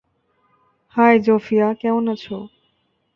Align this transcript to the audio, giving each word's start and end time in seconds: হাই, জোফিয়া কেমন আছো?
হাই, 0.95 1.15
জোফিয়া 1.19 1.67
কেমন 1.73 2.05
আছো? 2.07 2.37